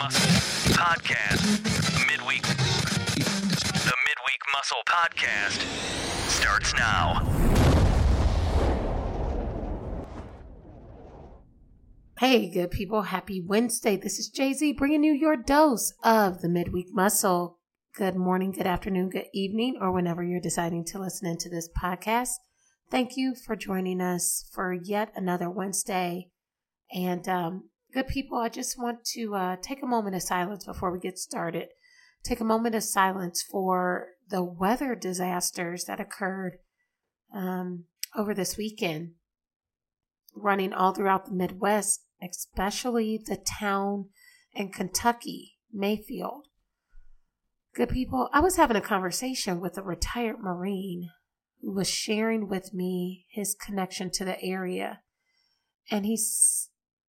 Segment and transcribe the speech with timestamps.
[0.00, 0.30] Muscle
[0.74, 1.42] Podcast.
[2.06, 2.42] Midweek.
[2.42, 5.58] The Midweek Muscle Podcast
[6.28, 7.26] starts now.
[12.20, 13.02] Hey, good people.
[13.02, 13.96] Happy Wednesday.
[13.96, 17.58] This is JZ bringing you your dose of the midweek muscle.
[17.96, 22.34] Good morning, good afternoon, good evening, or whenever you're deciding to listen into this podcast.
[22.88, 26.28] Thank you for joining us for yet another Wednesday.
[26.94, 30.92] And um, good people, I just want to uh, take a moment of silence before
[30.92, 31.68] we get started.
[32.22, 36.58] Take a moment of silence for the weather disasters that occurred
[37.34, 37.84] um,
[38.16, 39.12] over this weekend,
[40.34, 44.06] running all throughout the Midwest, especially the town
[44.52, 46.48] in Kentucky, Mayfield.
[47.74, 51.10] Good people, I was having a conversation with a retired Marine
[51.60, 55.00] who was sharing with me his connection to the area.
[55.90, 56.67] And he's,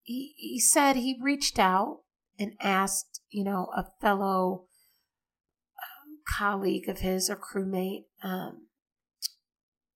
[0.10, 2.00] he, he said he reached out
[2.40, 4.66] and asked, you know, a fellow
[5.78, 8.70] um, colleague of his or crewmate um,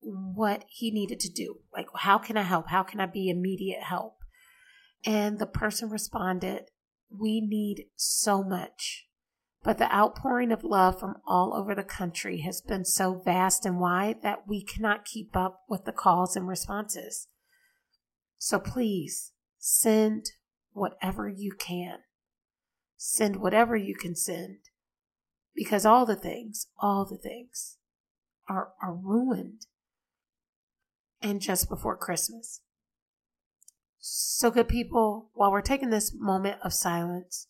[0.02, 1.61] what he needed to do.
[1.75, 2.67] Like, how can I help?
[2.67, 4.17] How can I be immediate help?
[5.03, 6.66] And the person responded,
[7.09, 9.08] We need so much.
[9.64, 13.80] But the outpouring of love from all over the country has been so vast and
[13.80, 17.30] wide that we cannot keep up with the calls and responses.
[18.38, 19.33] So please
[19.66, 20.25] send
[20.73, 22.00] whatever you can.
[22.97, 24.58] Send whatever you can send.
[25.56, 27.78] Because all the things, all the things
[28.50, 29.67] are, are ruined.
[31.22, 32.59] And just before Christmas.
[34.00, 37.47] So, good people, while we're taking this moment of silence,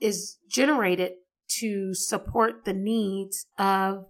[0.00, 1.12] is generated
[1.60, 4.06] to support the needs of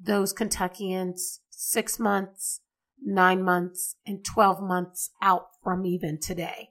[0.00, 2.60] those Kentuckians six months,
[3.02, 6.70] nine months, and 12 months out from even today,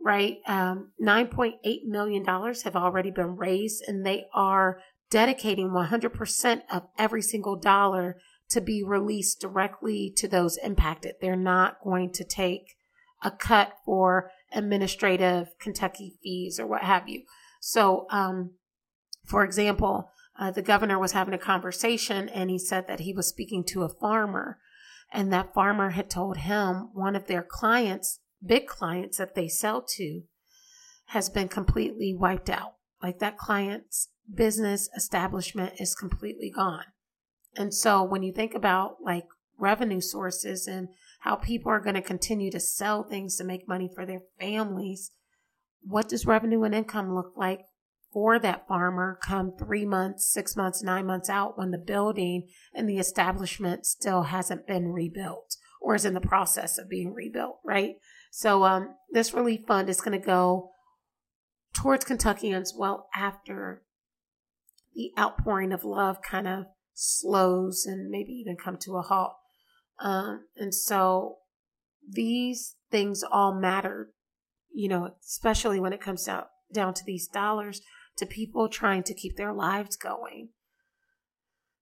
[0.00, 0.38] right?
[0.46, 1.54] Um, $9.8
[1.86, 4.80] million have already been raised, and they are
[5.10, 8.18] dedicating 100% of every single dollar
[8.50, 11.16] to be released directly to those impacted.
[11.20, 12.76] They're not going to take
[13.22, 17.22] a cut for administrative Kentucky fees or what have you.
[17.60, 18.52] So, um,
[19.24, 23.26] for example, uh, the governor was having a conversation and he said that he was
[23.26, 24.58] speaking to a farmer
[25.12, 29.82] and that farmer had told him one of their clients, big clients that they sell
[29.96, 30.22] to,
[31.06, 32.74] has been completely wiped out.
[33.02, 36.84] Like that client's business establishment is completely gone.
[37.56, 39.24] And so when you think about like
[39.58, 40.88] revenue sources and
[41.20, 45.10] how people are going to continue to sell things to make money for their families,
[45.82, 47.62] what does revenue and income look like
[48.12, 52.88] for that farmer come three months, six months, nine months out when the building and
[52.88, 57.96] the establishment still hasn't been rebuilt or is in the process of being rebuilt, right?
[58.30, 60.70] So um, this relief fund is going to go
[61.74, 63.82] towards Kentuckians well after
[64.94, 66.66] the outpouring of love kind of
[66.98, 69.34] slows and maybe even come to a halt.
[70.00, 71.36] Um, and so
[72.08, 74.10] these things all matter,
[74.72, 77.80] you know, especially when it comes down, down to these dollars
[78.16, 80.48] to people trying to keep their lives going.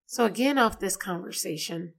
[0.04, 1.94] So, again, off this conversation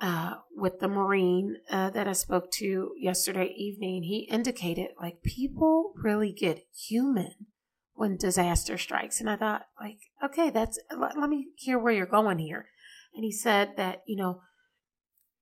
[0.00, 5.92] uh, with the Marine uh, that I spoke to yesterday evening, he indicated like people
[5.96, 7.46] really get human
[7.96, 9.20] when disaster strikes.
[9.20, 12.66] And I thought, like, okay, that's, let, let me hear where you're going here.
[13.14, 14.42] And he said that, you know,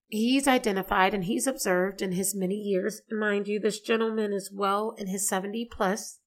[0.07, 3.03] he's identified and he's observed in his many years.
[3.11, 6.21] And mind you, this gentleman is well in his 70 plus.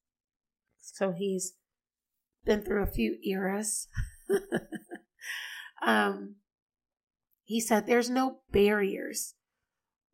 [0.82, 1.54] So he's
[2.46, 3.88] been through a few eras.
[5.86, 6.36] um,
[7.44, 9.36] he said there's no barriers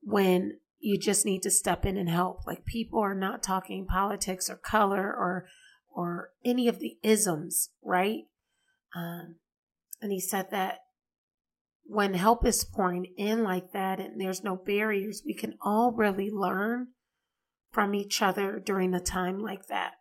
[0.01, 2.45] when you just need to step in and help.
[2.45, 5.47] Like people are not talking politics or color or
[5.93, 8.23] or any of the isms, right?
[8.95, 9.35] Um,
[10.01, 10.79] and he said that
[11.85, 16.29] when help is pouring in like that and there's no barriers, we can all really
[16.29, 16.87] learn
[17.71, 19.93] from each other during a time like that.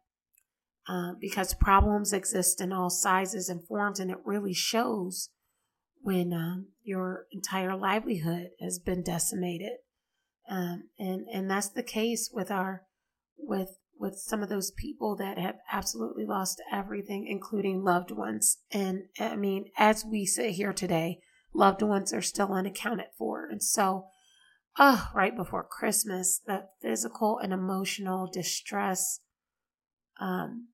[0.88, 5.30] Uh, because problems exist in all sizes and forms, and it really shows
[6.00, 9.74] when um, your entire livelihood has been decimated.
[10.50, 12.82] Um, and and that's the case with our
[13.38, 18.58] with with some of those people that have absolutely lost everything, including loved ones.
[18.70, 21.20] And I mean, as we sit here today,
[21.54, 23.46] loved ones are still unaccounted for.
[23.48, 24.06] And so,
[24.78, 29.20] oh, right before Christmas, that physical and emotional distress
[30.20, 30.68] um,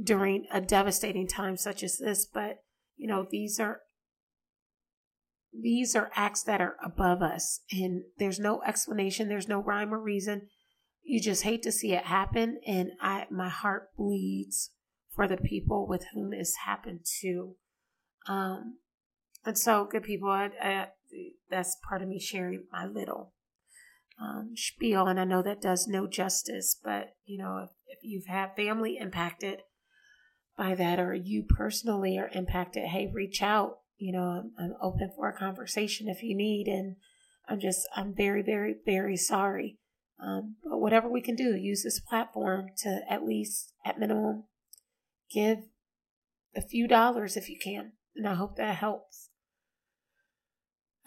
[0.00, 2.26] during a devastating time such as this.
[2.26, 2.58] But,
[2.96, 3.80] you know, these are
[5.56, 10.00] these are acts that are above us and there's no explanation there's no rhyme or
[10.00, 10.48] reason
[11.04, 14.70] you just hate to see it happen and i my heart bleeds
[15.14, 17.54] for the people with whom it's happened to
[18.26, 18.76] um
[19.44, 20.86] and so, good people, I, I,
[21.50, 23.32] that's part of me sharing my little
[24.20, 25.06] um, spiel.
[25.06, 28.96] And I know that does no justice, but you know, if, if you've had family
[28.98, 29.60] impacted
[30.56, 33.80] by that, or you personally are impacted, hey, reach out.
[33.98, 36.66] You know, I'm, I'm open for a conversation if you need.
[36.66, 36.96] And
[37.48, 39.78] I'm just, I'm very, very, very sorry.
[40.22, 44.44] Um, but whatever we can do, use this platform to at least, at minimum,
[45.32, 45.58] give
[46.56, 47.92] a few dollars if you can.
[48.16, 49.30] And I hope that helps.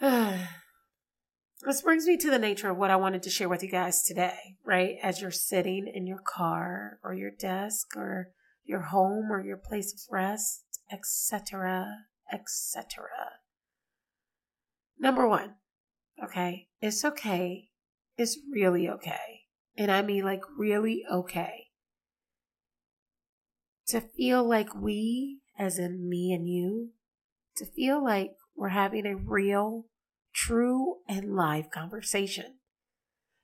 [0.00, 4.02] this brings me to the nature of what I wanted to share with you guys
[4.02, 4.96] today, right?
[5.02, 8.30] As you're sitting in your car or your desk or
[8.64, 11.86] your home or your place of rest, etc.,
[12.32, 13.06] etc.
[14.98, 15.54] Number one,
[16.22, 17.67] okay, it's okay.
[18.18, 19.44] It's really okay.
[19.76, 21.68] And I mean like really okay.
[23.86, 26.90] To feel like we, as in me and you,
[27.56, 29.86] to feel like we're having a real,
[30.34, 32.58] true, and live conversation.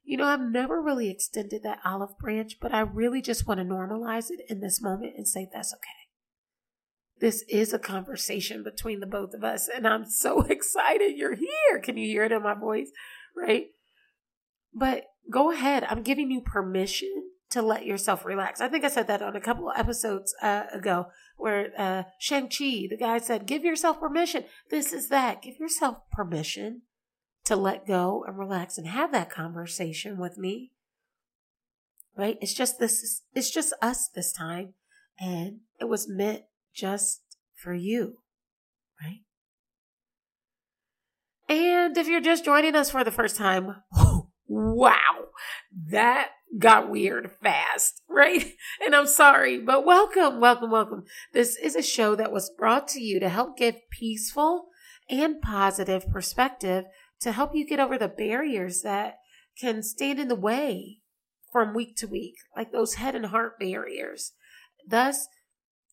[0.03, 3.65] You know, I've never really extended that olive branch, but I really just want to
[3.65, 6.05] normalize it in this moment and say that's okay.
[7.21, 11.81] This is a conversation between the both of us, and I'm so excited you're here.
[11.83, 12.91] Can you hear it in my voice?
[13.35, 13.69] Right?
[14.75, 15.85] But go ahead.
[15.85, 18.61] I'm giving you permission to let yourself relax.
[18.61, 21.07] I think I said that on a couple episodes uh, ago
[21.37, 24.45] where uh, Shang-Chi, the guy said, give yourself permission.
[24.71, 25.43] This is that.
[25.43, 26.83] Give yourself permission
[27.45, 30.73] to let go and relax and have that conversation with me.
[32.17, 32.39] Right?
[32.41, 34.75] It's just this, it's just us this time.
[35.21, 36.43] And it was meant
[36.75, 37.23] just
[37.55, 38.19] for you.
[39.01, 39.21] Right?
[41.49, 43.77] And if you're just joining us for the first time,
[44.47, 45.27] wow,
[45.89, 48.53] that got weird fast, right?
[48.85, 51.05] And I'm sorry, but welcome, welcome, welcome.
[51.33, 54.67] This is a show that was brought to you to help give peaceful
[55.09, 56.85] and positive perspective
[57.21, 59.19] to help you get over the barriers that
[59.59, 61.01] can stand in the way
[61.53, 64.33] from week to week, like those head and heart barriers.
[64.87, 65.29] Thus,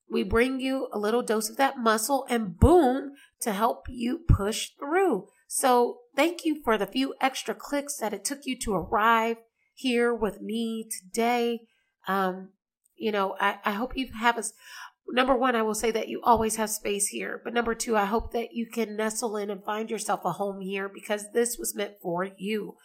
[0.10, 4.72] we bring you a little dose of that muscle and boom to help you push
[4.77, 5.27] through.
[5.53, 9.36] So, thank you for the few extra clicks that it took you to arrive
[9.74, 11.67] here with me today.
[12.08, 12.51] Um,
[12.96, 14.43] you know, I, I hope you have a
[15.10, 17.41] number one, I will say that you always have space here.
[17.43, 20.62] But number two, I hope that you can nestle in and find yourself a home
[20.62, 22.77] here because this was meant for you.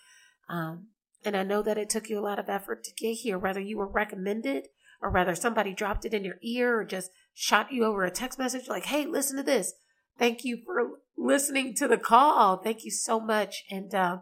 [0.48, 0.88] Um,
[1.24, 3.60] and I know that it took you a lot of effort to get here, whether
[3.60, 4.66] you were recommended
[5.00, 8.40] or whether somebody dropped it in your ear or just shot you over a text
[8.40, 9.72] message like, hey, listen to this.
[10.18, 12.58] Thank you for listening to the call.
[12.58, 13.64] Thank you so much.
[13.70, 14.18] And, uh,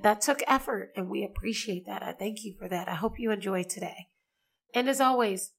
[0.00, 2.02] that took effort and we appreciate that.
[2.02, 2.88] I thank you for that.
[2.88, 4.08] I hope you enjoy today.
[4.74, 5.52] And as always,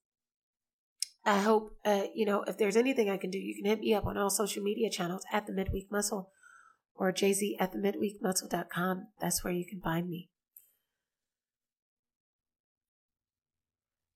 [1.25, 3.93] I hope, uh, you know, if there's anything I can do, you can hit me
[3.93, 6.31] up on all social media channels at the Midweek Muscle
[6.95, 9.07] or jz at the midweekmuscle.com.
[9.21, 10.29] That's where you can find me.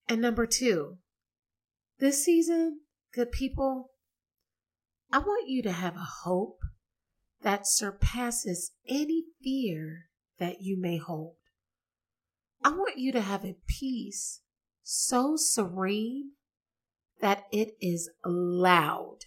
[0.09, 0.97] And number two,
[1.99, 2.81] this season,
[3.13, 3.91] good people,
[5.11, 6.59] I want you to have a hope
[7.41, 10.09] that surpasses any fear
[10.39, 11.35] that you may hold.
[12.63, 14.41] I want you to have a peace
[14.83, 16.31] so serene
[17.21, 19.19] that it is loud.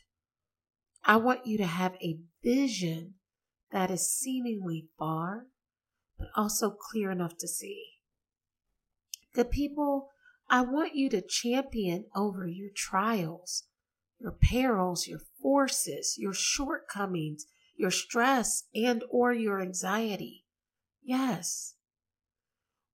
[1.04, 3.14] I want you to have a vision
[3.72, 5.46] that is seemingly far,
[6.18, 7.84] but also clear enough to see.
[9.34, 10.10] Good people,
[10.48, 13.64] I want you to champion over your trials
[14.20, 17.46] your perils, your forces, your shortcomings,
[17.76, 20.44] your stress and or your anxiety.
[21.02, 21.74] Yes.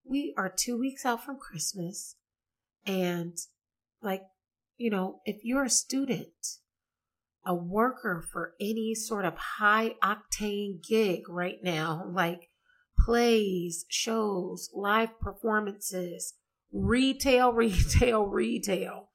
[0.04, 2.16] We are 2 weeks out from Christmas
[2.86, 3.36] and
[4.00, 4.22] like,
[4.76, 6.58] you know, if you're a student,
[7.44, 12.50] a worker for any sort of high octane gig right now, like
[13.04, 16.34] plays, shows, live performances,
[16.72, 19.08] retail, retail, retail,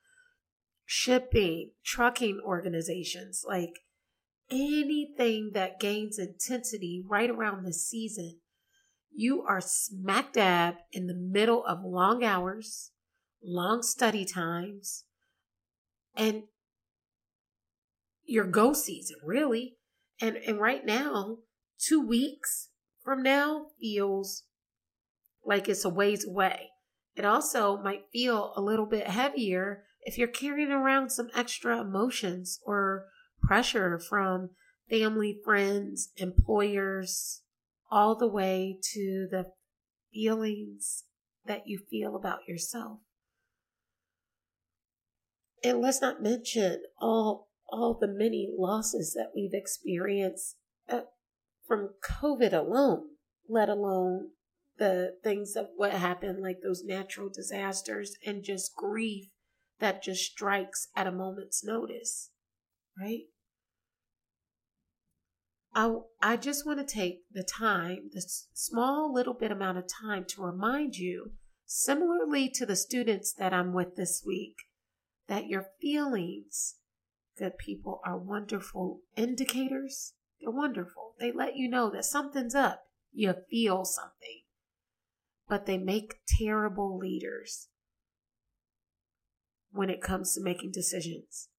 [0.91, 3.79] shipping, trucking organizations, like
[4.51, 8.41] anything that gains intensity right around the season,
[9.10, 12.91] you are smack dab in the middle of long hours,
[13.41, 15.05] long study times,
[16.13, 16.43] and
[18.25, 19.77] your go season, really.
[20.19, 21.38] And and right now,
[21.79, 22.67] two weeks
[23.01, 24.43] from now feels
[25.45, 26.71] like it's a ways away.
[27.15, 32.60] It also might feel a little bit heavier if you're carrying around some extra emotions
[32.65, 33.05] or
[33.41, 34.50] pressure from
[34.89, 37.41] family, friends, employers,
[37.89, 39.46] all the way to the
[40.13, 41.03] feelings
[41.46, 43.00] that you feel about yourself.
[45.63, 50.58] And let's not mention all all the many losses that we've experienced
[50.89, 51.01] uh,
[51.65, 53.03] from COVID alone,
[53.48, 54.31] let alone
[54.77, 59.29] the things of what happened, like those natural disasters and just grief
[59.81, 62.29] that just strikes at a moment's notice,
[62.97, 63.23] right?
[65.73, 68.23] I, I just want to take the time, the
[68.53, 71.31] small little bit amount of time to remind you,
[71.65, 74.55] similarly to the students that I'm with this week,
[75.27, 76.75] that your feelings,
[77.38, 80.13] good people, are wonderful indicators.
[80.39, 81.15] They're wonderful.
[81.19, 82.83] They let you know that something's up.
[83.13, 84.41] You feel something.
[85.47, 87.69] But they make terrible leaders
[89.72, 91.50] when it comes to making decisions.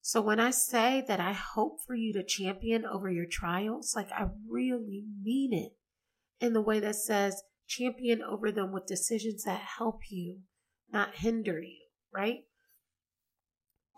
[0.00, 4.10] So when I say that I hope for you to champion over your trials, like
[4.10, 5.72] I really mean it
[6.40, 10.38] in the way that says champion over them with decisions that help you,
[10.90, 12.44] not hinder you, right?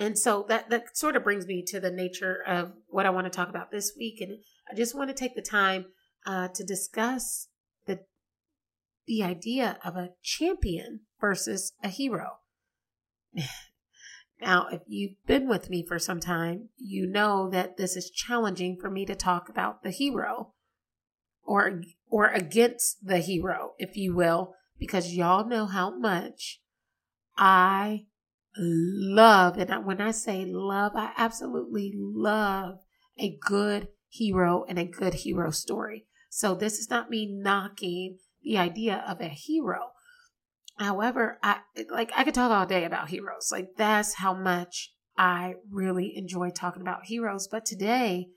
[0.01, 3.27] And so that that sort of brings me to the nature of what I want
[3.27, 4.39] to talk about this week, and
[4.71, 5.87] I just want to take the time
[6.27, 7.49] uh, to discuss
[7.87, 8.01] the
[9.07, 12.40] the idea of a champion versus a hero.
[14.41, 18.79] Now, if you've been with me for some time, you know that this is challenging
[18.81, 20.55] for me to talk about the hero
[21.43, 26.61] or or against the hero, if you will, because y'all know how much
[27.37, 28.07] I
[28.57, 32.79] love and when I say love, I absolutely love
[33.19, 36.07] a good hero and a good hero story.
[36.31, 39.91] So this is not me knocking the idea of a hero.
[40.81, 41.59] However, I
[41.91, 43.51] like I could talk all day about heroes.
[43.53, 47.47] Like that's how much I really enjoy talking about heroes.
[47.47, 48.29] But today,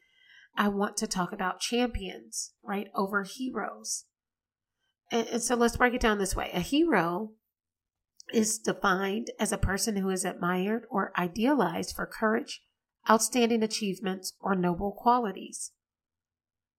[0.58, 4.06] I want to talk about champions, right, over heroes.
[5.10, 6.52] And, and so let's break it down this way.
[6.54, 7.32] A hero
[8.34, 12.62] is defined as a person who is admired or idealized for courage,
[13.10, 15.72] outstanding achievements, or noble qualities.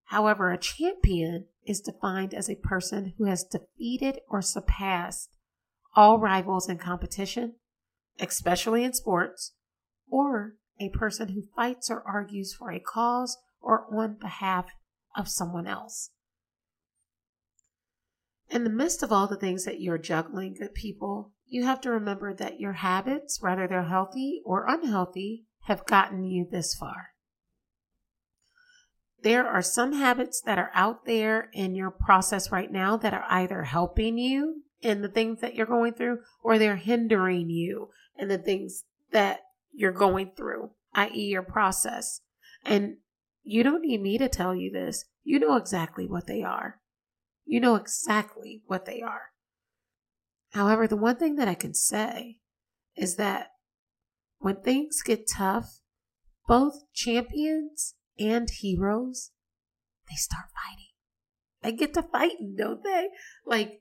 [0.09, 5.30] However, a champion is defined as a person who has defeated or surpassed
[5.96, 7.54] all rivals in competition,
[8.20, 9.52] especially in sports,
[10.08, 14.66] or a person who fights or argues for a cause or on behalf
[15.16, 16.10] of someone else.
[18.50, 21.90] In the midst of all the things that you're juggling, good people, you have to
[21.90, 27.08] remember that your habits, whether they're healthy or unhealthy, have gotten you this far.
[29.22, 33.24] There are some habits that are out there in your process right now that are
[33.30, 37.88] either helping you in the things that you're going through, or they're hindering you
[38.18, 39.40] in the things that
[39.72, 42.20] you're going through, i.e., your process.
[42.64, 42.98] And
[43.42, 45.06] you don't need me to tell you this.
[45.24, 46.80] You know exactly what they are.
[47.46, 49.30] You know exactly what they are.
[50.52, 52.38] However, the one thing that I can say
[52.94, 53.52] is that
[54.38, 55.80] when things get tough,
[56.46, 59.30] both champions and heroes,
[60.08, 60.92] they start fighting.
[61.62, 63.08] They get to fighting, don't they?
[63.46, 63.80] Like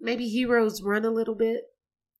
[0.00, 1.62] maybe heroes run a little bit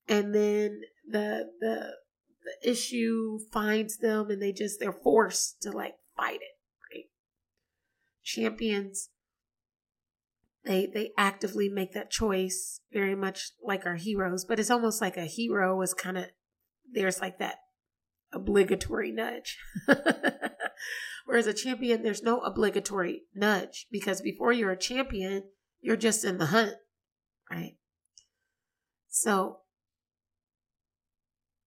[0.07, 1.95] and then the the
[2.43, 7.05] the issue finds them and they just they're forced to like fight it right?
[8.23, 9.09] Champions
[10.65, 15.17] they they actively make that choice very much like our heroes but it's almost like
[15.17, 16.25] a hero is kind of
[16.91, 17.57] there's like that
[18.31, 19.57] obligatory nudge.
[21.25, 25.43] Whereas a champion there's no obligatory nudge because before you're a champion
[25.81, 26.75] you're just in the hunt
[27.49, 27.75] right?
[29.07, 29.59] So,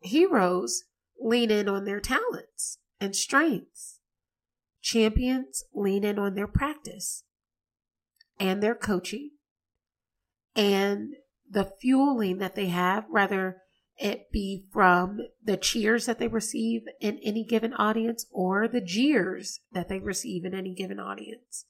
[0.00, 0.84] heroes
[1.20, 3.98] lean in on their talents and strengths.
[4.80, 7.24] Champions lean in on their practice
[8.38, 9.30] and their coaching
[10.56, 11.14] and
[11.48, 13.62] the fueling that they have, whether
[13.96, 19.60] it be from the cheers that they receive in any given audience or the jeers
[19.70, 21.66] that they receive in any given audience.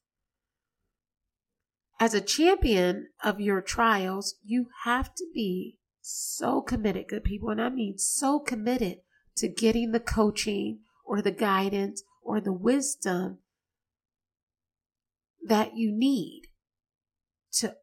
[2.02, 7.62] As a champion of your trials, you have to be so committed, good people, and
[7.62, 9.02] I mean so committed
[9.36, 13.38] to getting the coaching or the guidance or the wisdom
[15.46, 16.48] that you need
[17.52, 17.76] to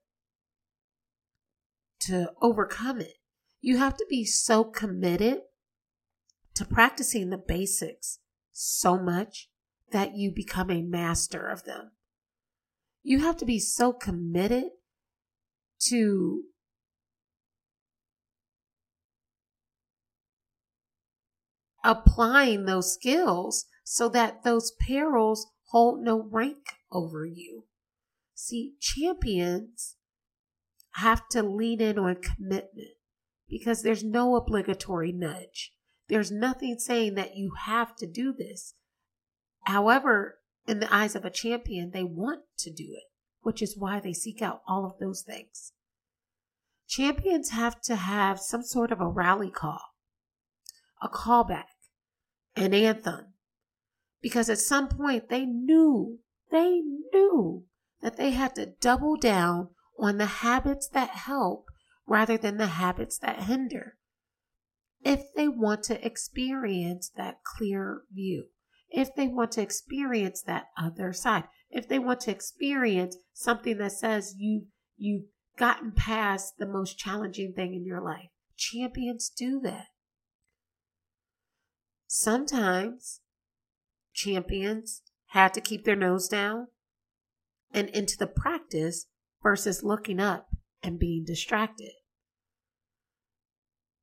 [2.01, 3.19] to overcome it.
[3.61, 5.43] You have to be so committed
[6.55, 8.19] to practicing the basics
[8.51, 9.49] so much
[9.93, 11.91] that you become a master of them.
[13.03, 14.65] You have to be so committed
[15.87, 16.43] to
[21.83, 27.65] applying those skills so that those perils hold no rank over you.
[28.35, 29.95] See, champions
[30.93, 32.89] have to lean in on commitment
[33.47, 35.73] because there's no obligatory nudge.
[36.07, 38.73] There's nothing saying that you have to do this.
[39.63, 40.38] However,
[40.69, 43.11] in the eyes of a champion, they want to do it,
[43.41, 45.73] which is why they seek out all of those things.
[46.87, 49.81] Champions have to have some sort of a rally call,
[51.01, 51.65] a callback,
[52.55, 53.33] an anthem,
[54.21, 56.19] because at some point they knew,
[56.51, 56.81] they
[57.13, 57.65] knew
[58.01, 61.65] that they had to double down on the habits that help
[62.05, 63.97] rather than the habits that hinder.
[65.03, 68.49] If they want to experience that clear view,
[68.89, 73.91] if they want to experience that other side, if they want to experience something that
[73.91, 75.25] says you you've
[75.57, 78.29] gotten past the most challenging thing in your life.
[78.57, 79.87] Champions do that.
[82.07, 83.21] Sometimes
[84.13, 86.67] champions had to keep their nose down
[87.71, 89.05] and into the practice
[89.43, 90.47] versus looking up
[90.81, 91.91] and being distracted.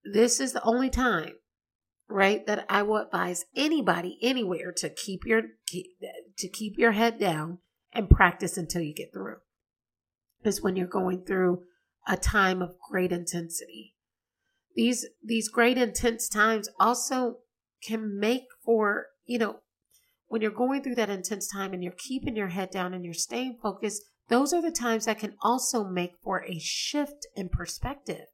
[0.04, 1.32] This is the only time,
[2.08, 5.42] right, that I will advise anybody anywhere to keep your
[6.38, 7.58] to keep your head down
[7.92, 9.36] and practice until you get through.
[10.44, 11.62] Is when you're going through
[12.06, 13.94] a time of great intensity.
[14.74, 17.38] These these great intense times also
[17.82, 19.60] can make for, you know,
[20.28, 23.14] when you're going through that intense time and you're keeping your head down and you're
[23.14, 28.26] staying focused, those are the times that can also make for a shift in perspective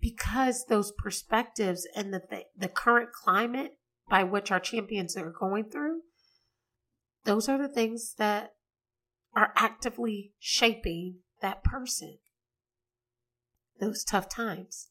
[0.00, 5.64] because those perspectives and the, the, the current climate by which our champions are going
[5.70, 6.00] through,
[7.24, 8.52] those are the things that
[9.34, 12.18] are actively shaping that person.
[13.80, 14.88] Those tough times.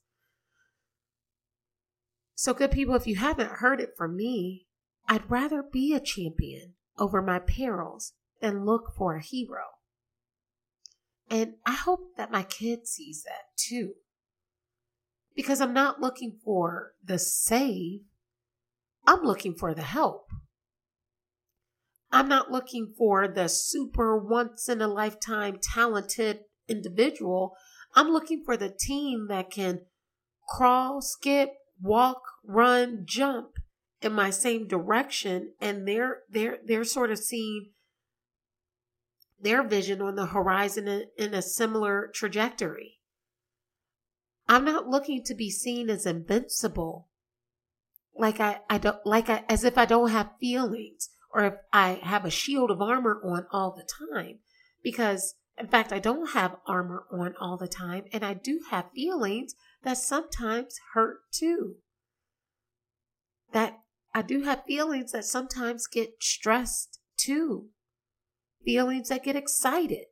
[2.35, 4.67] So, good people, if you haven't heard it from me,
[5.07, 9.63] I'd rather be a champion over my perils than look for a hero.
[11.29, 13.95] And I hope that my kid sees that too.
[15.37, 17.99] Because I'm not looking for the save,
[19.05, 20.25] I'm looking for the help.
[22.11, 27.55] I'm not looking for the super once in a lifetime talented individual.
[27.93, 29.81] I'm looking for the team that can
[30.49, 33.49] crawl, skip, walk, run, jump
[34.01, 37.71] in my same direction and they're they're they're sort of seeing
[39.39, 42.96] their vision on the horizon in, in a similar trajectory.
[44.47, 47.09] I'm not looking to be seen as invincible.
[48.15, 51.99] Like I, I don't like I as if I don't have feelings or if I
[52.01, 54.39] have a shield of armor on all the time.
[54.81, 58.91] Because in fact I don't have armor on all the time and I do have
[58.95, 61.75] feelings that sometimes hurt too.
[63.51, 63.79] That
[64.13, 67.69] I do have feelings that sometimes get stressed too
[68.67, 70.07] feelings that get excited,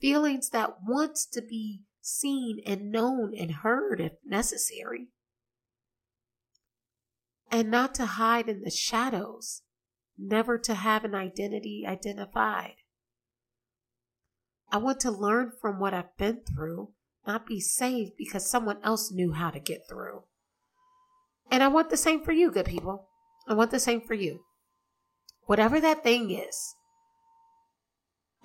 [0.00, 5.08] feelings that wants to be seen and known and heard if necessary,
[7.50, 9.62] and not to hide in the shadows,
[10.18, 12.74] never to have an identity identified.
[14.70, 16.90] I want to learn from what I've been through,
[17.26, 20.24] not be saved because someone else knew how to get through.
[21.50, 23.08] And I want the same for you, good people.
[23.46, 24.40] I want the same for you
[25.46, 26.74] whatever that thing is.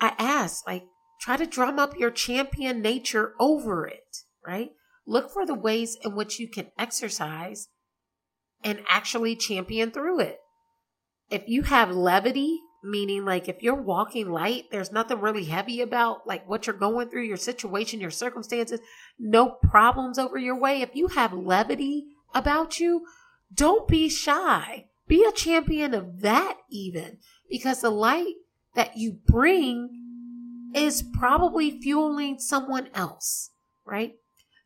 [0.00, 0.84] I ask, like,
[1.20, 4.70] try to drum up your champion nature over it, right?
[5.06, 7.68] Look for the ways in which you can exercise
[8.62, 10.40] and actually champion through it.
[11.30, 16.26] If you have levity, meaning like if you're walking light, there's nothing really heavy about
[16.26, 18.80] like what you're going through, your situation, your circumstances,
[19.18, 20.82] no problems over your way.
[20.82, 23.06] If you have levity about you,
[23.52, 24.86] don't be shy.
[25.06, 27.18] Be a champion of that, even
[27.50, 28.34] because the light
[28.74, 30.07] that you bring
[30.74, 33.50] is probably fueling someone else,
[33.84, 34.14] right?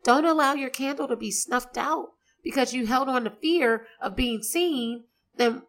[0.05, 2.09] Don't allow your candle to be snuffed out
[2.43, 5.05] because you held on to fear of being seen,
[5.37, 5.62] then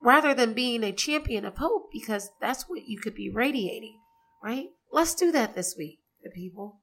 [0.00, 3.98] rather than being a champion of hope, because that's what you could be radiating,
[4.42, 4.66] right?
[4.92, 6.80] Let's do that this week, the people.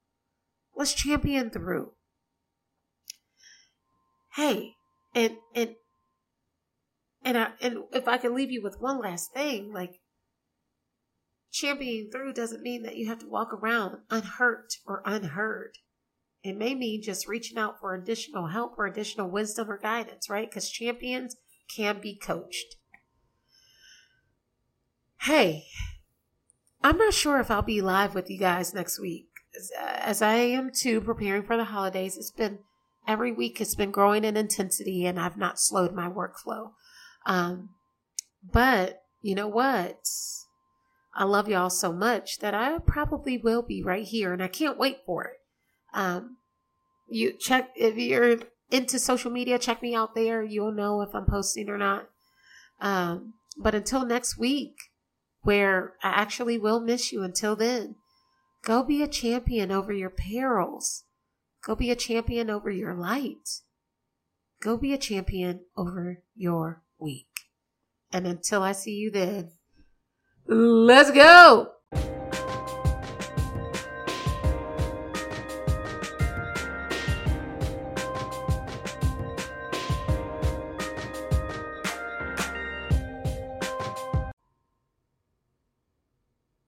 [0.76, 1.92] Let's champion through.
[4.36, 4.74] Hey,
[5.14, 5.76] and and
[7.24, 10.00] and I and if I can leave you with one last thing, like
[11.56, 15.78] championing through doesn't mean that you have to walk around unhurt or unheard.
[16.44, 20.50] It may mean just reaching out for additional help or additional wisdom or guidance, right?
[20.50, 21.38] Because champions
[21.74, 22.76] can be coached.
[25.22, 25.64] Hey,
[26.84, 29.28] I'm not sure if I'll be live with you guys next week.
[29.58, 32.60] As, as I am too, preparing for the holidays, it's been
[33.08, 36.72] every week, it's been growing in intensity, and I've not slowed my workflow.
[37.26, 37.70] Um,
[38.44, 40.06] but you know what?
[41.16, 44.78] I love y'all so much that I probably will be right here, and I can't
[44.78, 45.38] wait for it.
[45.94, 46.38] Um,
[47.08, 50.44] you check if you're into social media, check me out there.
[50.44, 52.10] You'll know if I'm posting or not.
[52.82, 54.76] Um, but until next week,
[55.42, 57.96] where I actually will miss you until then,
[58.64, 61.04] go be a champion over your perils.
[61.64, 63.62] Go be a champion over your light.
[64.62, 67.28] Go be a champion over your week.
[68.12, 69.52] And until I see you then,
[70.48, 71.75] let's go.